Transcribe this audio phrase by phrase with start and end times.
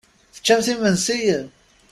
[0.35, 1.21] Teččamt imensi?